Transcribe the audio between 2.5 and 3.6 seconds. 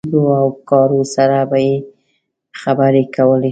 خبرې کولې.